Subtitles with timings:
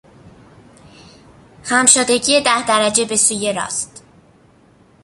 [1.63, 4.03] خم شدگی ده درجه به سوی راست